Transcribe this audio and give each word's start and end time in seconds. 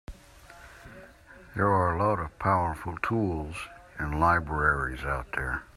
There 1.55 1.67
are 1.67 1.93
a 1.95 1.99
lot 2.03 2.17
of 2.17 2.39
powerful 2.39 2.97
tools 3.03 3.55
and 3.99 4.19
libraries 4.19 5.03
out 5.05 5.31
there. 5.33 5.61